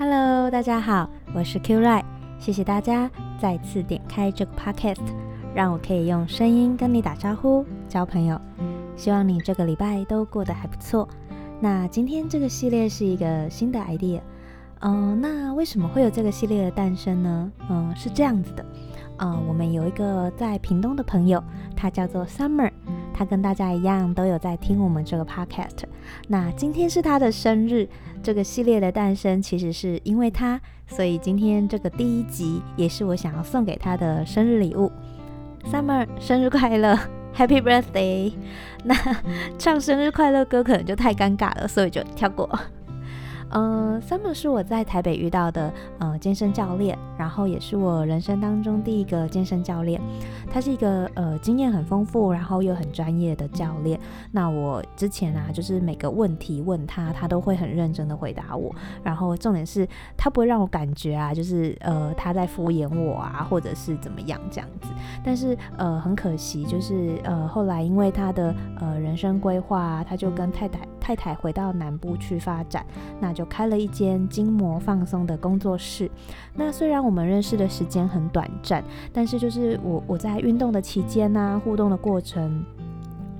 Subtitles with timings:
[0.00, 2.04] Hello，大家好，我是 Q Ray，
[2.38, 5.00] 谢谢大家再次点开这个 Podcast，
[5.52, 8.40] 让我可以用声音跟你打招呼、交朋友。
[8.94, 11.08] 希望你这个礼拜都过得还不错。
[11.58, 14.20] 那今天这个系列是一个新的 idea，
[14.82, 17.50] 嗯、那为什么会有这个系列的诞生呢？
[17.68, 18.64] 嗯、是这样子的，
[19.16, 21.42] 嗯、我们有一个在屏东的朋友，
[21.74, 22.70] 他叫做 Summer。
[23.18, 25.82] 他跟大家一样都有在听我们这个 podcast。
[26.28, 27.88] 那今天是他的生日，
[28.22, 34.92] 这个系列的诞生其实是因为他，所以今天这个第一集也是我想要送给他的生日礼物。
[35.64, 36.96] Summer，生日快乐
[37.34, 38.34] ，Happy Birthday！
[38.84, 38.94] 那
[39.58, 42.48] 唱生日快乐歌可能就太尴尬了，所以就跳过。
[43.50, 50.00] 呃，Summer 是我在台北遇到的呃健身教练，然后也是我人生当中第一个健身教练。
[50.50, 53.98] 他是一个呃经验很丰富，然后又很专业的教练。
[54.30, 58.74] 那我之前啊，就是每个问题问他，他都会很认真的回答我。
[59.02, 64.88] 然后重点是他不会让我感觉啊，就是呃他在敷衍我啊，或者是怎么样这样子。
[65.24, 72.84] 但是呃很可惜，就是呃后来因为他的呃人生规划，他就跟太太太太回到南部去发展。
[73.18, 76.10] 那就开了一间筋膜放松的工作室。
[76.54, 82.62] 那虽然我们认识的时间很短暂，但是就是我我在运动的期间呢、啊，互动的过程。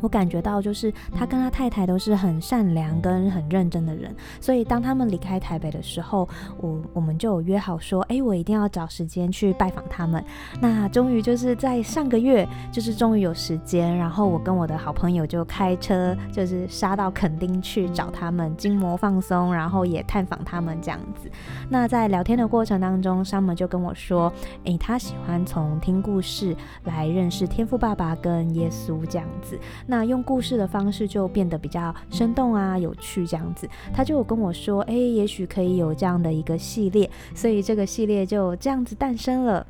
[0.00, 6.28] 我感觉到，就是他跟他太太都是很善良跟很认真的人，所以当他们离开台北的时候，
[6.60, 10.24] 我我们就有约好说，哎，我一定要找时间去拜访他们。
[10.60, 21.30] 那终于就是在上个月，就是终于有时间，然后我跟我的好朋友就开车，就是杀到垦丁去找他们，筋膜放松，然后也探访他们这样子。
[21.68, 24.32] 那在聊天的过程当中山姆就跟我说，
[24.64, 29.58] 哎，他喜欢从听故事来认识天赋爸爸跟耶稣这样子。
[29.90, 39.66] 那用故事的方式就变得比较生动啊，有趣这样子，他就有跟我说，诶，也许可以有这样的一个系列，所以这个系列就这样子诞生了。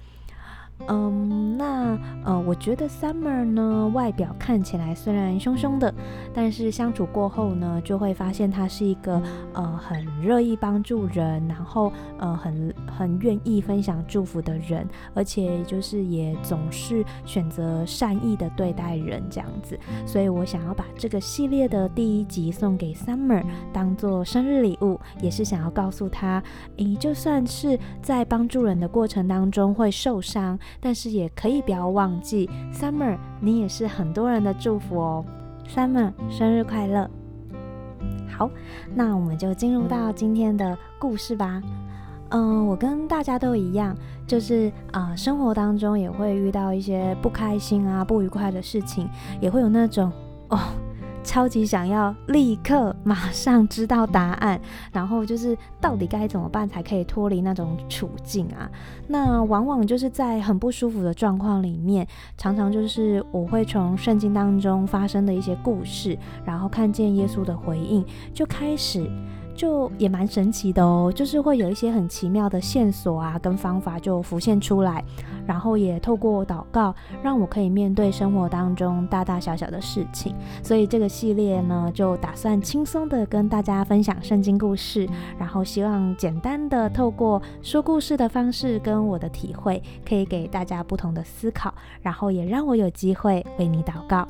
[0.86, 5.92] 嗯，那呃，我觉得 Summer 呢，外表看起来虽然凶凶的，
[6.33, 9.20] 但是相处过后呢，就会发现他是一个
[9.55, 19.79] 呃很乐意帮助人，然后呃很很愿意分享祝福的人，而且就是也总是选择善意的对待人这样子。
[20.05, 26.42] 所以我想要把这个系列的第一集送给 Summer，当做生日礼物，也是想要告诉他，
[26.79, 30.59] 诶，就算是在帮助人的过程当中会受伤。
[30.80, 35.25] 但是也可以不要忘记，Summer，你也是很多人的祝福哦。
[35.69, 37.09] Summer，生日快乐！
[38.29, 38.51] 好，
[38.95, 41.63] 那我们就进入到今天的故事吧。
[42.30, 43.96] 嗯、我跟大家都一样，
[44.27, 49.08] 就是啊、生活当中也会遇到一些不开心啊、不愉快的事情，
[49.40, 50.12] 也会有那种
[50.48, 50.58] 哦。
[51.24, 54.58] 超级想要立刻马上知道答案，
[54.90, 58.70] 然后就是到底该怎么办才可以脱离那种处境啊？
[59.08, 62.06] 那往往就是在很不舒服的状况里面，
[62.38, 68.02] 常常就是我会从圣经当中发生的一些故事，然后看见耶稣的回应，
[68.33, 69.06] 就开始。
[69.58, 75.05] 就也蛮神奇的哦，就是会有一些很奇妙的线索啊，跟方法就浮现出来，
[75.45, 80.33] 然后也透过祷告，让我可以面对生活当中大大小小的事情。
[80.63, 94.29] 所以这个系列呢，就打算轻松的跟大家分享圣经故事，然后希望简单的透过说故事的方式跟我的体会，可以给大家不同的思考，然后也让我有机会为你祷告。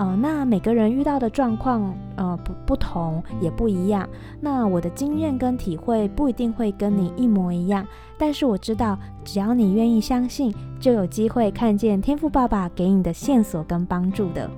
[0.00, 4.08] 呃，那每个人遇到的状况，呃，不不同，也不一样。
[4.40, 14.50] 那我的经验跟体会不一定会跟你一模一样，但是我知道，只要你愿意相信，就有机会看见天赋爸爸给你的线索跟帮助的。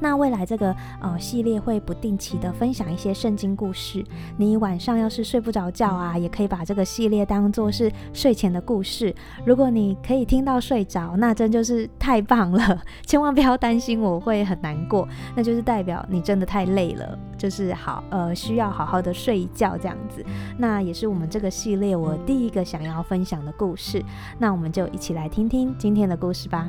[0.00, 4.04] 那未来这个呃系列会不定期的分享一些圣经故事，
[4.36, 9.14] 你晚上要是睡不着觉啊，也可以把这个系列当做是睡前的故事。
[9.44, 20.24] 如果你可以听到睡着，那真就是太棒了， 千万不要担心我会很难过，那就是代表你真的太累了，就是好呃需要好好的睡一觉这样子。
[20.58, 24.04] 那也是我们这个系列我第一个想要分享的故事，
[24.38, 26.68] 那我们就一起来听听今天的故事吧。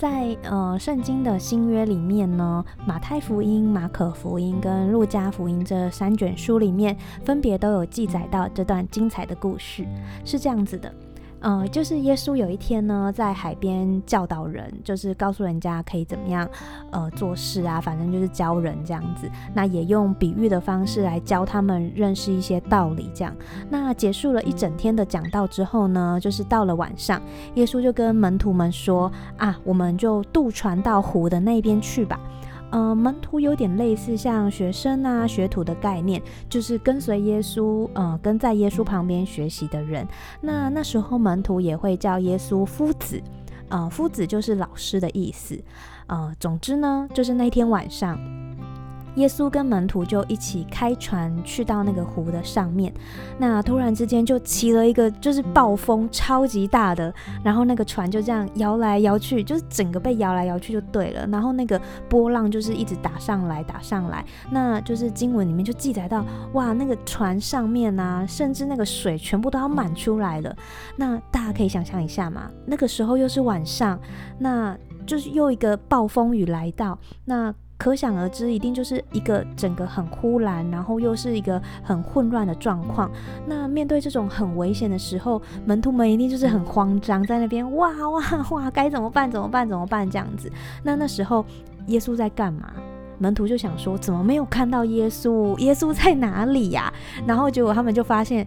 [0.00, 9.84] 在呃圣经的新约里面呢，马太福音、马可福音跟路加福音这三卷书里面，分别都有记载到这段精彩的故事，
[10.24, 10.90] 是这样子的。
[11.40, 16.48] 呃，就是耶稣有一天呢，在海边教导人，就是告诉人家可以怎么样，
[16.90, 19.30] 呃，做事啊，反正就是教人这样子。
[19.54, 23.34] 那也用比喻的方式来教他们认识一些道理，这样。
[23.70, 27.20] 那结束了一整天的讲道之后呢，就是到了晚上，
[27.54, 32.20] 耶稣就跟门徒们说：“啊，我们就渡船到湖的那边去吧。”
[32.70, 40.06] 呃，门徒有点类似像学生啊、学徒的概念，就是跟随耶稣，呃，跟在耶稣旁边学习的人。
[40.40, 43.20] 那那时候门徒也会叫耶稣夫子，
[43.68, 45.60] 呃，夫子就是老师的意思。
[46.06, 48.18] 呃，总之呢，就是那天晚上。
[49.16, 52.92] 耶稣跟门徒就一起开船去到那个湖的上面，
[53.38, 57.12] 那突然之间就起了一个就是暴风，超级大的，
[57.42, 70.56] 然后那个船就这样摇来摇去，就是整个被摇来摇去就对了，然后那个波浪就是一直打上来打上来，那就是经文里面就记载到，哇，那个船上面啊，甚至那个水全部都要满出来了，
[70.96, 73.98] 那大家可以想象一下嘛，那个时候又是晚上，
[74.38, 74.76] 那
[75.06, 77.54] 就是又一个暴风雨来到，那。
[77.80, 83.10] 可想而知，一定就是一个整个很忽然，然后又是一个很混乱的状况。
[83.46, 89.30] 那面对这种很危险的时候，门徒们一定就是很慌张，在那边哇哇哇，该怎么办？
[89.30, 89.66] 怎么办？
[89.66, 90.08] 怎么办？
[90.10, 90.52] 这样子。
[90.82, 91.42] 那那时候
[91.86, 92.70] 耶稣在干嘛？
[93.18, 95.56] 门徒就想说，怎么没有看到耶稣？
[95.56, 96.92] 耶稣在哪里呀？
[97.26, 98.46] 然后结果他们就发现，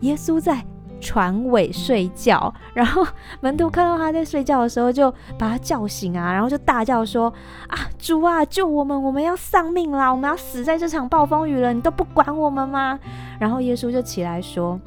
[0.00, 0.62] 耶稣在。
[1.04, 3.06] 船尾睡觉， 然后
[3.42, 7.30] 门徒看到他在睡觉的时候，就把他叫醒啊，然后就大叫说
[7.68, 9.00] ：“啊，主啊，救我们！
[9.00, 10.10] 我们要丧命啦！
[10.10, 11.74] 我们要死在这场暴风雨了！
[11.74, 12.98] 你都不管我们吗？”
[13.38, 14.80] 然后耶稣就起来说：“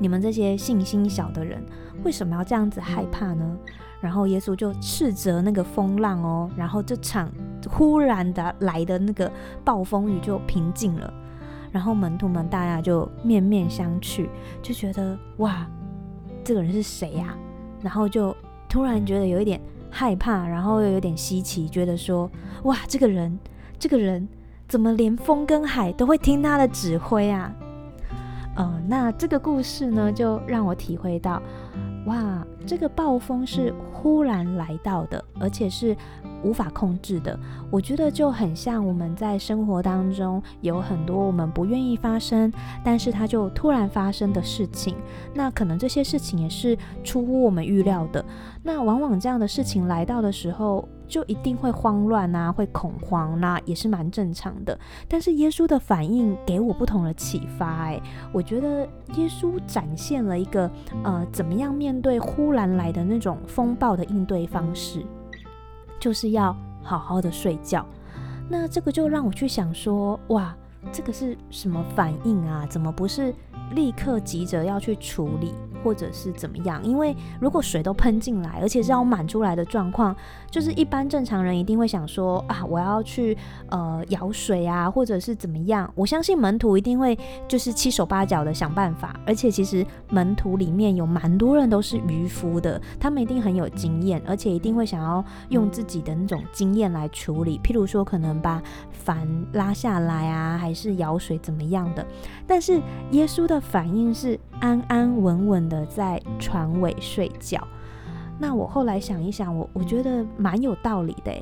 [0.00, 1.62] 你们这些信心小的人，
[2.02, 3.44] 为什么要这样子害怕呢？”
[4.00, 7.30] 然后耶稣就斥责那个风浪哦，然后这场
[7.70, 9.30] 忽然的来的那个
[9.62, 11.12] 暴风雨就平静了。
[11.74, 14.28] 然后门徒们大家就面面相觑，
[14.62, 15.66] 就觉得哇，
[16.44, 17.36] 这个人是谁呀？
[17.82, 18.34] 然后就
[18.68, 19.60] 突然觉得有一点
[19.90, 22.30] 害怕，然后又有点稀奇，觉得说
[22.62, 23.36] 哇，这个人，
[23.76, 24.28] 这个人
[24.68, 27.52] 怎么连风跟海都会听他的指挥啊？
[28.54, 31.42] 呃，那这个故事呢，就让我体会到，
[32.06, 35.96] 哇，这个暴风是忽然来到的，而且是。
[36.44, 37.40] 无法控制的，
[37.70, 42.52] 我觉得就很像我们在生活当中有很多我们不愿意发生，
[42.84, 44.94] 但是它就突然发生的事情。
[45.32, 48.22] 那可能这些事情也是出乎我们预料的。
[48.62, 54.78] 那往往这样的事情来到的时候，就一定会慌乱啊，会恐慌，那也是蛮正常的。
[55.08, 58.02] 但是耶稣的反应给我不同的启发，诶，
[58.32, 60.70] 我觉得耶稣展现了一个
[61.02, 65.04] 呃，怎么样面对忽然来的那种风暴的应对方式。
[66.00, 67.86] 就是要好好的睡觉，
[68.50, 70.54] 那这个就让我去想说，哇，
[70.92, 72.66] 这个是什么反应啊？
[72.68, 73.34] 怎么不是
[73.72, 75.52] 立刻急着要去处理？
[75.82, 76.82] 或者是怎么样？
[76.82, 80.16] 因为如果水都喷进来，而且是要满出来的状况，
[80.50, 83.36] 就是一般正常人一定会想说啊，我要去
[83.68, 85.92] 呃舀水啊，或者是怎么样。
[85.94, 87.14] 我相信门徒一定会
[87.46, 89.20] 就是七手八脚的想办法。
[89.26, 97.60] 而且其实门徒里面有蛮多人都是渔夫的，他们一定很有经验，而且一定会想要用自己的那种经验来处理。
[97.62, 102.06] 譬如说，可能把帆拉下来啊，还是舀水怎么样的。
[102.46, 102.80] 但是
[103.10, 107.66] 耶稣的的反应是安安稳稳的在船尾睡觉。
[108.36, 111.32] 那我后来想一想，我我觉得蛮有道理的，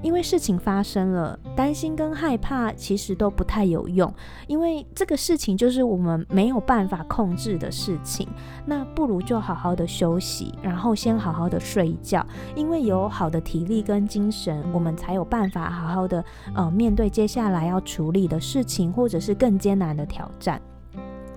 [0.00, 4.14] 因为事情发生了，担心跟害怕其实都不太有用，
[4.46, 8.28] 因为这个事情就是我们没有办法控制的事情。
[8.64, 12.24] 那不如就好好的休息，然后先好好的睡一觉，
[12.54, 16.24] 因为有好的体力跟精神，我们才有办法好好的
[16.54, 20.62] 呃面对接下来要处理的事情，或者是更艰难的挑战。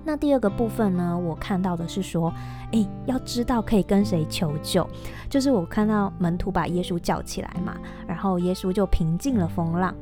[0.09, 2.33] 那第二个部分呢，我看到的是说，
[2.71, 4.89] 诶，要知道可以跟谁求救，
[5.29, 9.93] 就是我看到门徒把耶稣叫起来嘛，然后耶稣就平静了风浪。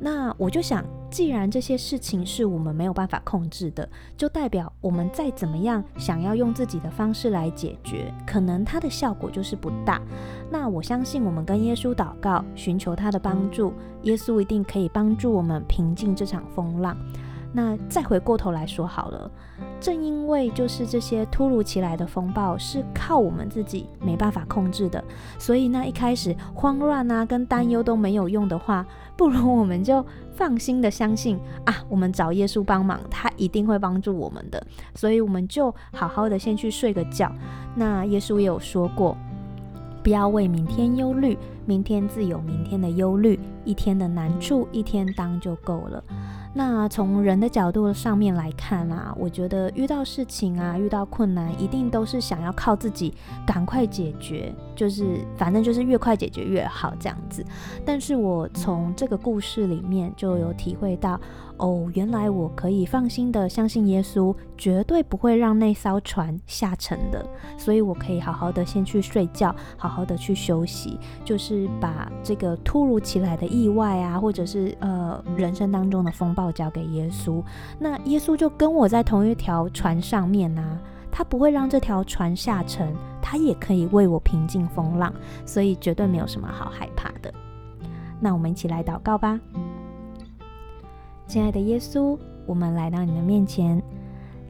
[0.00, 10.00] 那我就想，既然这些事情是我们没有办法控制的，就代表我们再怎么样想要用自己的方式来解决，可能它的效果就是不大。
[10.50, 16.96] 那我相信，我们跟耶稣祷告，寻求他的帮助，耶稣一定可以帮助我们平静这场风浪。
[17.56, 19.30] 那再回过头来说好了，
[19.80, 25.02] 正因为就是这些突如其来的风暴是靠我们自己没办法控制的，
[25.38, 28.84] 所以那一开始慌乱啊跟担忧都没有用的话，
[29.16, 34.60] 不如我们就放心的相信啊，我们找耶稣帮忙，他一定会帮助我们的。
[34.96, 37.30] 所以我们就好好的先去睡个觉。
[37.76, 39.16] 那耶稣也有说过，
[40.02, 46.02] 不要为明天忧虑，明天自有明天的忧虑，一天的难处一天当就够了。
[46.56, 53.12] 那从人的角度上面来看啊，我觉得遇到事情啊，遇到困难，一定都是想要靠自己
[53.44, 57.44] 赶快解决，就是反正就是越快解决越好这样子。
[57.84, 61.20] 但是我从这个故事里面就有体会到，
[61.56, 67.26] 哦，原来我可以放心的相信耶稣，绝对不会让那艘船下沉的，
[67.58, 77.42] 所以我可以好好的先去睡觉，好好的去休息，就是把这个突如其来的意外啊，或者是呃人生当中的风暴交给耶稣。
[77.78, 80.78] 那耶稣就跟我在同一条船上面啊，
[81.10, 85.12] 他不会让这条船下沉，他也可以为我平静风浪，
[85.46, 87.32] 所以绝对没有什么好害怕的。
[88.20, 89.38] 那我们一起来祷告吧。
[91.26, 93.82] 亲爱的耶稣，我们来到你的面前，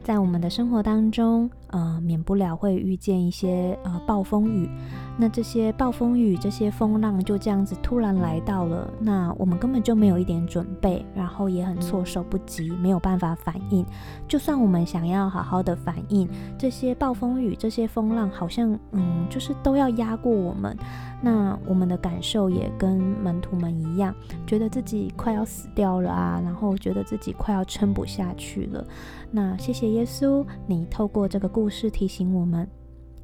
[0.03, 4.69] 在我们的生活当中，呃，免不了会遇见一些呃暴风雨。
[5.17, 13.85] 那这些暴风雨、这些风浪就这样子突然来到了，那我们根本就没有一点准备，然后也很措手不及，没有办法反应。
[14.25, 20.77] 就算我们想要好好的反应，这些暴风雨、这些风浪好像嗯，就是都要压过我们。
[21.21, 24.13] 那我们的感受也跟门徒们一样，
[24.45, 28.85] 觉得自己快要死掉了啊，然后觉得自己快要撑不下去了。
[29.31, 32.69] 那谢谢耶稣，你透过这个故故事提醒我们。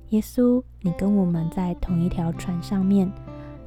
[0.10, 3.08] 耶稣，你跟我们在同一条船上面。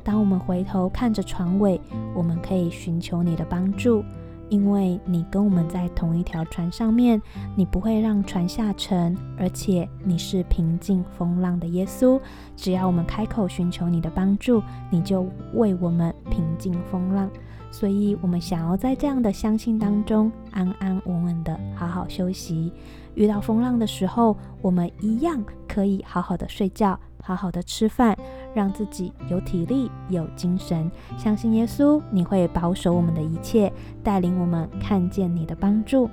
[0.03, 1.81] 当我们回头看着船尾，
[2.13, 4.03] 我们可以寻求你的帮助，
[4.49, 7.23] 因为你跟我们在同一条船上面，
[7.55, 12.21] 你不会让船下沉，而且你是平静风浪的耶稣。
[12.57, 17.31] 只要我们开口寻求你的帮助，你就为我们平静风浪。
[17.71, 22.73] 所以，我们想要在这样的相信当中，安安稳稳的好好休息。
[23.15, 28.17] 遇到风浪的时候，我们一样可以好好的睡觉，好好的吃饭，
[28.55, 30.91] 让自己有体力、有精神。
[31.17, 36.09] 相信耶稣，你会保守我们的一切，带领我们看见你的帮助。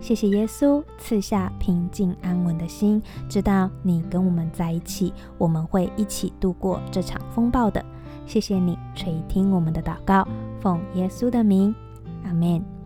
[0.00, 7.82] 谢谢耶稣赐下平静安稳的心，知道你跟我们在一起，我们会一起度过这场风暴的。
[8.26, 10.26] 谢谢你垂听我们的祷告，
[10.60, 11.74] 奉耶稣的名，
[12.24, 12.83] 阿门。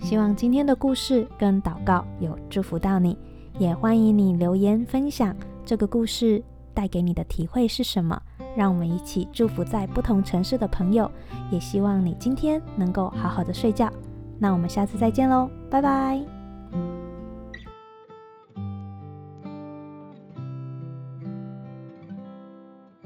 [0.00, 3.18] 希望今天的故事跟祷告有祝福到你，
[3.58, 5.34] 也欢迎你留言分享
[5.64, 8.20] 这个故事带给你的体会是什么。
[8.56, 11.10] 让我们一起祝福在不同城市的朋友，
[11.50, 13.92] 也希望你今天能够好好的睡觉。
[14.38, 17.05] 那我们下次再见喽，拜拜。